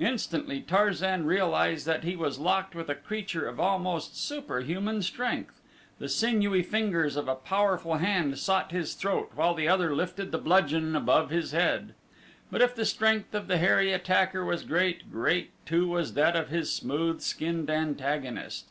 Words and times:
Instantly 0.00 0.60
Tarzan 0.60 1.24
realized 1.24 1.86
that 1.86 2.02
he 2.02 2.16
was 2.16 2.40
locked 2.40 2.74
with 2.74 2.88
a 2.88 2.96
creature 2.96 3.46
of 3.46 3.60
almost 3.60 4.16
superhuman 4.16 5.02
strength. 5.02 5.60
The 6.00 6.08
sinewy 6.08 6.64
fingers 6.64 7.14
of 7.14 7.28
a 7.28 7.36
powerful 7.36 7.98
hand 7.98 8.38
sought 8.40 8.72
his 8.72 8.94
throat 8.94 9.30
while 9.36 9.54
the 9.54 9.68
other 9.68 9.94
lifted 9.94 10.32
the 10.32 10.38
bludgeon 10.38 10.96
above 10.96 11.30
his 11.30 11.52
head. 11.52 11.94
But 12.50 12.60
if 12.60 12.74
the 12.74 12.84
strength 12.84 13.36
of 13.36 13.46
the 13.46 13.58
hairy 13.58 13.92
attacker 13.92 14.44
was 14.44 14.64
great, 14.64 15.12
great 15.12 15.52
too 15.64 15.86
was 15.86 16.14
that 16.14 16.34
of 16.34 16.48
his 16.48 16.72
smooth 16.72 17.20
skinned 17.20 17.70
antagonist. 17.70 18.66